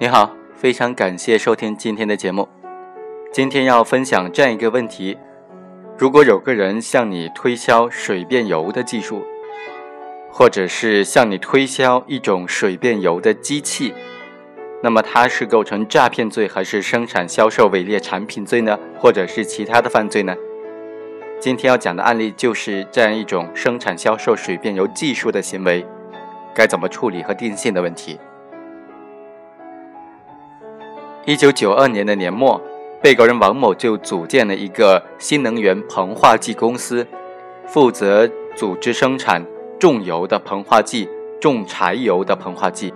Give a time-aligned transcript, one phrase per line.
[0.00, 2.48] 你好，非常感谢收听今天的节目。
[3.32, 5.18] 今天要分享这样一个问题：
[5.96, 9.24] 如果有个人向你推销水变油的技术，
[10.30, 13.92] 或者是向你推销一种水变油的机器，
[14.84, 18.78] 那么它是构成诈骗罪，还是生产销售伪劣产品罪呢？
[19.00, 20.32] 或者是其他的犯罪呢？
[21.40, 25.84] 今天要讲的案例就是这样一种生产销售水变油技术的行为，
[26.54, 28.16] 该怎么处理和定性的问题。
[31.28, 32.58] 一九九二年的年末，
[33.02, 37.06] 被告人王某就组建了一个新能源膨化剂公司，
[37.66, 39.44] 负责组织生产
[39.78, 41.06] 重油的膨化剂、
[41.38, 42.94] 重柴油的膨化剂。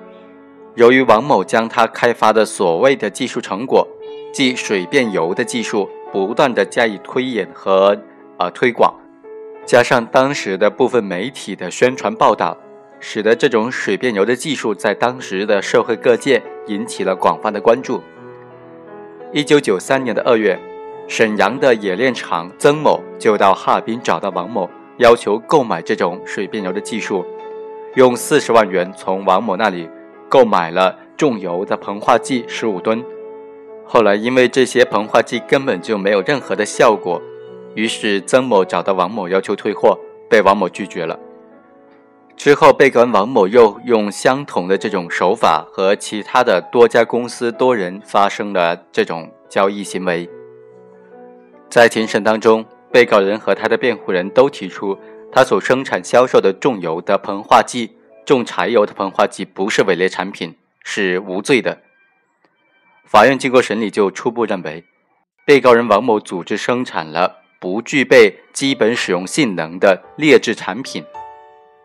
[0.77, 3.87] 由于王某将他开发的所谓的技术成果，
[4.33, 7.95] 即水变油的技术，不断的加以推演和
[8.39, 8.95] 呃推广，
[9.67, 12.57] 加上当时的部分媒体的宣传报道，
[12.99, 18.01] 使得这种水变油的技术在当时的社会各界引起了广泛的关注。
[19.35, 20.61] 一九九三年的二月，
[21.09, 27.25] 沈阳的冶炼厂曾某就到哈尔滨找到王某，要求购买这种水变油的技术，
[27.95, 29.89] 用四十万元从王某那里
[30.29, 33.03] 购买了重油的膨化剂十五吨。
[33.87, 37.19] 后来因为这些膨化剂根本就没有任何的效果，
[37.75, 41.19] 于是曾某找到王某要求退货，被王某拒绝了。
[42.45, 50.29] 之后，被告人王某又用相同的这种手法和其他的多家公司多人发生了这种交易行为。
[51.71, 54.99] 在庭审当中，被告人和他的辩护人都提出，
[55.31, 57.93] 他所生产销售的重油的膨化剂、
[58.27, 61.79] 重柴油的膨化剂不是伪劣产品，是无罪的。
[63.07, 64.83] 法院经过审理，就初步认为，
[65.47, 71.05] 被告人王某组织生产了不具备基本使用性能的劣质产品。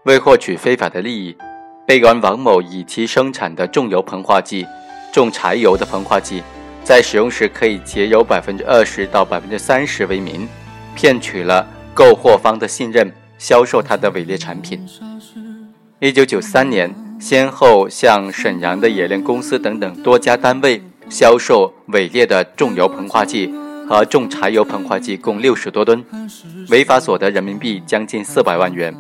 [0.08, 1.36] 为获取非法的利益，
[1.86, 4.66] 被告人王某以其生产的重油膨化剂、
[5.12, 6.42] 重柴油的膨化剂，
[6.82, 10.48] 在使用时可以节油百分之二十到百分之三十为名，
[10.96, 14.80] 骗取了购货方的信任，销售他的伪劣产品。
[16.00, 16.90] 一九九三年，
[17.20, 23.54] 先后向沈阳的冶炼公司等等多家单位销售伪劣的重油膨化剂
[23.90, 26.02] 和重柴油膨化剂共六十多吨，
[26.70, 28.96] 违法所得人民币将近四百万元。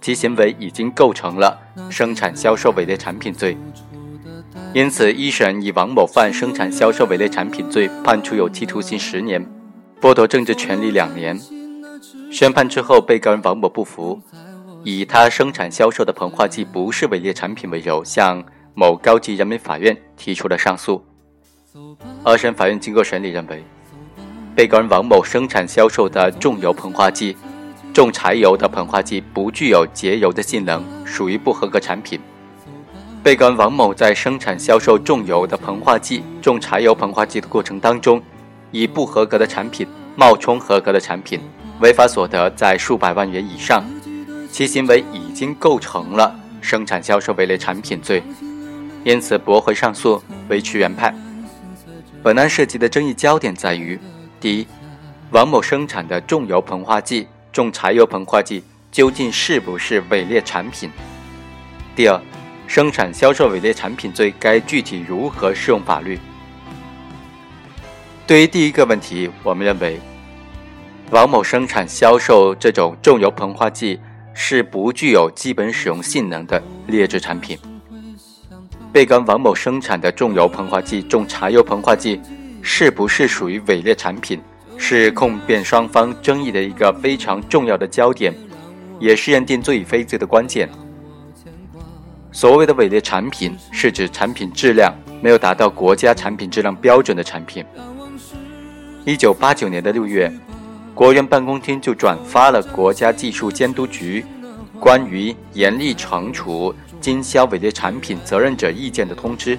[0.00, 1.58] 其行为已经构成了
[1.90, 3.56] 生产销售伪劣产品罪，
[4.72, 9.44] 因此一审以王某犯生产销售伪劣产品罪判处有期徒刑十年，
[10.00, 11.38] 剥夺政治权利两年。
[12.32, 14.18] 宣判之后，被告人王某不服，
[14.84, 21.04] 以他生产销售的膨化剂不是伪劣产品为由，向某高级人民法院提出了上诉。
[22.24, 23.62] 二审法院经过审理认为，
[24.54, 27.36] 被告人王某生产销售的重油膨化剂。
[27.92, 32.20] 重柴油的膨化剂不具有节油的性能，属于不合格产品。
[33.22, 38.22] 被告人王某在生产销售重油的膨化剂、重柴油膨化剂的过程当中，
[38.70, 41.40] 以不合格的产品冒充合格的产品，
[41.80, 43.84] 违法所得在数百万元以上，
[44.50, 48.22] 其行为已经构成了生产销售伪劣产品罪，
[49.02, 51.14] 因此驳回上诉，维持原判。
[52.22, 53.98] 本案涉及的争议焦点在于：
[54.40, 54.66] 第一，
[55.32, 57.26] 王某生产的重油膨化剂。
[57.52, 58.62] 重柴油膨化剂
[58.92, 60.90] 究竟是不是伪劣产品？
[61.96, 62.20] 第二，
[62.66, 66.18] 生产销售伪劣产品罪该具体如何适用法律？
[68.26, 69.98] 对于第一个问题，我们认为，
[71.10, 73.98] 王某生产销售这种重油膨化剂
[74.32, 77.58] 是不具有基本使用性能的劣质产品。
[78.92, 82.20] 被告王某生产的重油膨化剂、重柴油膨化剂
[82.62, 84.40] 是不是属于伪劣产品？
[84.82, 88.34] 是控辩双方争议的一个非常重要的焦点，
[88.98, 90.68] 也是认定罪与非罪的关键。
[92.32, 97.62] 所谓的伪劣产品，是指产品质量没有达到国家产品质量标准的产品。
[99.04, 100.32] 一九八九年的六月，
[100.94, 104.24] 国务院办公厅就转发了国家技术监督局
[104.80, 109.58] 关于严厉惩处经销伪劣产品责任者意见的通知。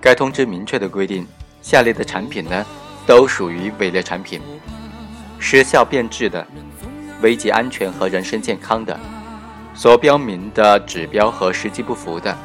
[0.00, 1.26] 该通知明确的规定，
[1.60, 2.64] 下列的产品呢？
[3.08, 4.38] 都属于伪劣产品，
[5.38, 6.46] 失效变质的，
[7.22, 9.00] 危及安全和人身健康的，
[9.74, 12.36] 所标明的指标和实际不符的，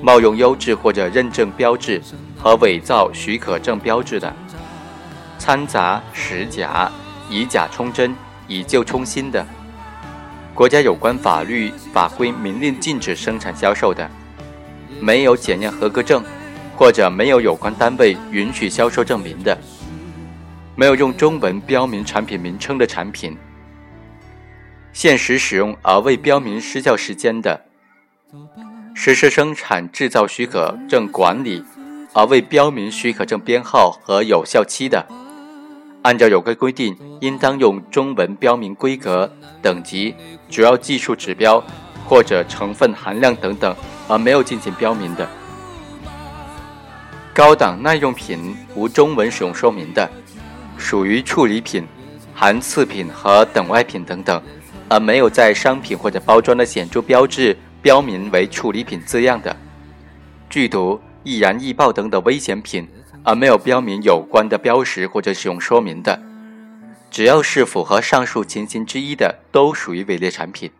[0.00, 2.00] 冒用优质或者认证标志
[2.38, 4.32] 和伪造许可证标志的，
[5.40, 6.88] 掺杂实假、
[7.28, 8.14] 以假充真、
[8.46, 9.44] 以旧充新的，
[10.54, 14.08] 国家有关法律法规明令禁止生产销售的，
[15.00, 16.22] 没有检验合格证
[16.76, 19.58] 或者没有有关单位允许销售证明的。
[20.80, 23.36] 没有用中文标明产品名称的产品，
[24.94, 27.66] 限时使用而未标明失效时间的，
[28.94, 31.62] 实施生产制造许可证管理，
[32.14, 35.06] 而未标明许可证编号和有效期的，
[36.00, 39.30] 按照有关规定，应当用中文标明规格、
[39.60, 40.14] 等级、
[40.48, 41.62] 主要技术指标
[42.08, 43.76] 或者成分含量等等，
[44.08, 45.28] 而没有进行标明的。
[47.34, 50.10] 高档耐用品无中文使用说明的，
[50.80, 51.86] 属于处理品，
[52.34, 54.42] 含次品和等外品等等，
[54.88, 59.54] 而没有在商品或者包装的显著标志标明为处理品字样的，
[60.48, 62.88] 剧毒、易燃易爆等等危险品，
[63.22, 66.18] 而没有标明有关的标识或者使用说明的，
[67.10, 70.70] 只要是符合上述情形之一的，都属于伪劣产品。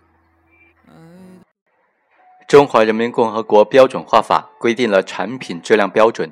[2.48, 6.28] 中华人民共和国标准化法规定了产品质量标准。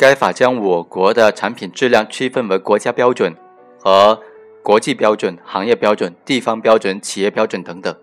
[0.00, 3.36] 该法将我国的产品质量区分为国家标准
[3.78, 4.18] 和
[4.62, 7.94] 国际标准、行业标准、地方标准、企业标准等等。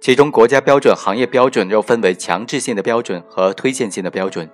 [0.00, 4.48] 其中，国家标准、行业标准又分为强制性的标准和推荐性的标准。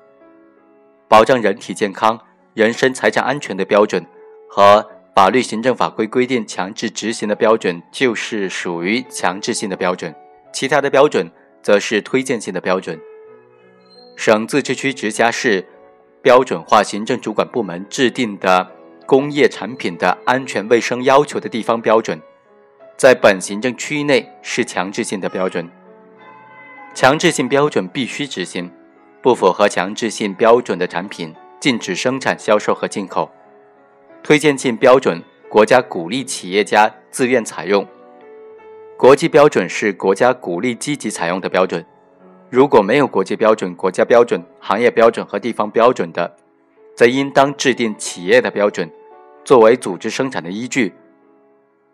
[1.06, 2.18] 保障人体健康、
[2.54, 4.02] 人身财产安全的标准
[4.48, 4.82] 和
[5.14, 10.10] 法律行政法规规定强制执行的标准，就是属于强制性的标准；
[10.50, 11.30] 其他的标准
[11.62, 12.98] 则是推荐性的标准。
[14.16, 15.66] 省、自治区、直辖市。
[16.22, 18.70] 标准化行政主管部门制定的
[19.06, 22.18] 工业产品的安全卫生要求的地方标准，
[22.96, 25.68] 在本行政区域内是强制性的标准。
[26.94, 28.70] 强制性标准必须执行，
[29.20, 33.28] 不符合强制性标准的产品禁止生产、销售和进口。
[34.22, 37.84] 推荐性标准，国家鼓励企业家自愿采用；
[38.96, 41.84] 国际标准是国家鼓励积极采用的标准。
[42.52, 46.36] 如果没有国际标准、国家标准、行业标准和地方标准的，
[46.94, 48.90] 则应当制定企业的标准，
[49.42, 50.92] 作为组织生产的依据。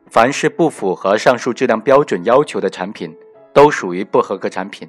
[0.08, 3.16] 凡是不符合上述质量标准要求的产品，
[3.52, 4.88] 都属于不合格产品。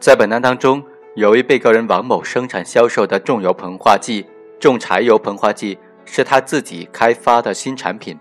[0.00, 0.82] 在本案当中，
[1.14, 4.24] 由于被告人王某生产销售的重油膨化剂、
[4.58, 5.76] 重柴油膨化剂
[6.06, 8.18] 是他自己开发的新产品。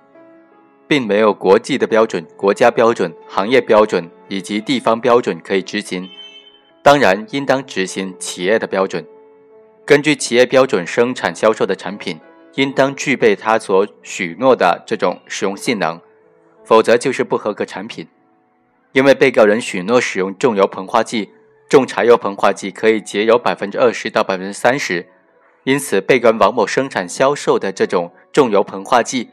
[0.91, 6.09] 并没有国际的标准、国家标准、行业标准以及地方标准可以执行，
[6.83, 9.07] 当然应当执行企业的标准。
[9.85, 12.19] 根据企业标准生产销售的产品，
[12.55, 15.97] 应当具备他所许诺的这种使用性能，
[16.65, 18.05] 否则就是不合格产品。
[18.91, 21.29] 因为被告人许诺使用重油膨化剂、
[21.69, 25.07] 重柴油膨化剂可以节油百分之二十到百分之三十，
[25.63, 29.29] 因此被告人王某生产销售的这种重油膨化剂。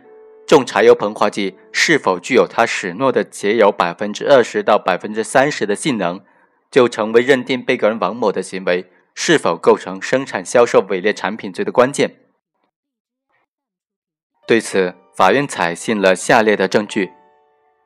[0.48, 6.22] 重柴油膨化剂是否具有他许诺的节油百分之二十到百分之三十的性能，
[6.70, 12.16] 就成为认定被告人王某的行为是否构成生产销售伪劣产品罪的关键。
[14.46, 17.12] 对此，法院采信了下列的证据：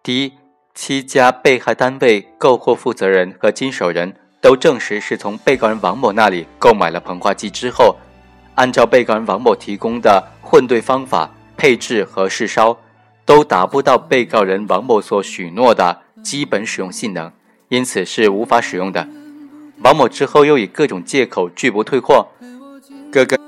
[0.01, 0.33] 第一，
[0.73, 7.97] 七家被害单位购货负责人和经手人都证实是从被告人王某那里购买了膨化剂之后，
[8.55, 11.29] 按照被告人王某提供的混兑方法。
[11.63, 12.77] 配置和试烧
[13.25, 17.31] 都达不到被告人王某所许诺的基本使用性能，
[17.69, 19.07] 因此是无法使用的。
[19.85, 22.27] 王某之后又以各种借口拒不退货，
[23.13, 23.39] 各个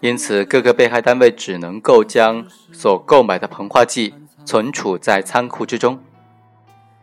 [0.00, 5.96] 因此各个被害单位只能够将所购买的膨化剂存储在仓库之中。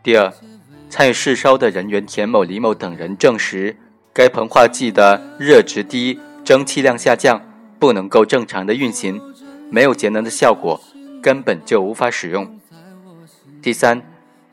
[0.02, 0.30] 第二，
[0.90, 3.74] 参与试烧的人员田某、李某等人证实，
[4.12, 7.40] 该膨化剂的热值低，蒸汽量下降，
[7.78, 9.18] 不能够正常的运行。
[9.70, 10.80] 没有节能的效果，
[11.22, 12.58] 根本就无法使用。
[13.60, 14.00] 第三，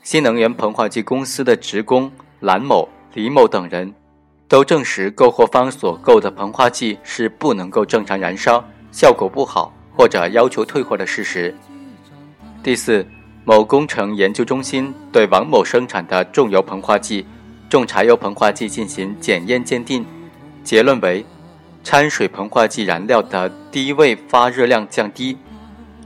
[0.04, 3.94] 新能源膨化剂公司的职工蓝某、李某等人
[4.48, 11.56] 都证实购货方所购的膨化剂是不能够正常燃烧，效果不好，或者要求退货的事实。
[12.62, 13.06] 第四，
[13.46, 17.26] 某工程研究中心对王某生产的重油膨化剂、
[17.70, 20.06] 重柴油膨化剂进行检验鉴定，
[20.64, 21.26] 结论为。
[21.84, 25.38] 掺水膨化剂燃料的第一位发热量降低，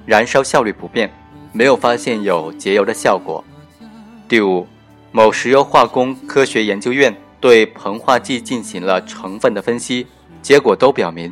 [0.07, 1.07] 燃烧效率不变，
[1.51, 3.43] 没有发现有节油的效果。
[4.27, 4.65] 第五，
[5.11, 10.07] 某石油化工科学研究院对膨化剂进行了成分的分析，
[10.41, 11.31] 结果都表明，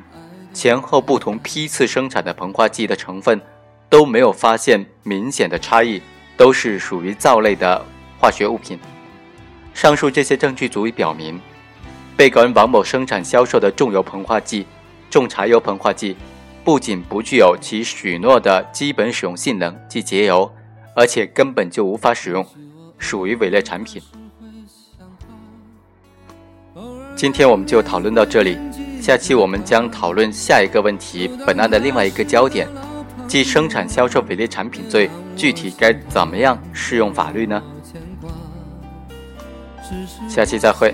[0.54, 3.42] 前后不同批次生产的膨化剂的成分
[3.90, 6.00] 都没有发现明显的差异，
[6.38, 7.84] 都是属于皂类的
[8.20, 8.78] 化学物品。
[9.74, 11.42] 上述这些证据足以表明。
[12.16, 14.66] 被告人王某生产销售的重油膨化剂、
[15.10, 16.16] 重柴油膨化剂，
[16.64, 20.52] 不仅不具有其许诺的基本使用性能即节油，
[20.96, 22.46] 而且根本就无法使用，
[22.98, 24.02] 属于伪劣产品。
[27.16, 28.58] 今天我们就讨论到这里，
[29.02, 32.68] 下期我们将讨论下一个问题，本案的另外一个焦点，
[33.28, 37.64] 即生产销售伪劣产品罪具体该怎么样适用法律呢？
[40.30, 40.94] 下期再会。